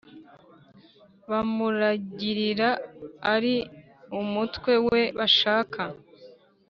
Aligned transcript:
bamuragirira 1.29 2.69
ari 3.33 3.55
umutwe 4.19 4.73
we 4.89 5.01
bashaka. 5.17 5.81